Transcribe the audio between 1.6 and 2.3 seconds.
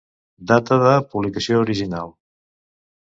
original.